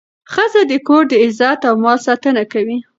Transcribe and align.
ښځه 0.33 0.61
د 0.71 0.73
کور 0.87 1.03
د 1.09 1.13
عزت 1.23 1.59
او 1.69 1.73
مال 1.83 1.97
ساتنه 2.07 2.43
کوي. 2.53 2.77